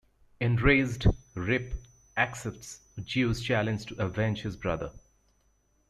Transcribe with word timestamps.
Enraged, 0.39 1.05
Rip 1.35 1.75
accepts 2.17 2.79
Zeus' 3.07 3.39
challenge 3.39 3.85
to 3.85 4.01
avenge 4.01 4.41
his 4.41 4.57
brother. 4.57 4.89